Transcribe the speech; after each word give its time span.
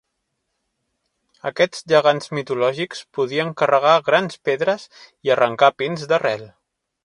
Aquests 1.49 1.83
gegants 1.93 2.31
mitològics 2.39 3.03
podien 3.19 3.53
carregar 3.63 3.95
grans 4.11 4.43
pedres 4.51 4.89
i 5.29 5.35
arrancar 5.37 5.75
pins 5.83 6.11
d'arrel. 6.13 6.53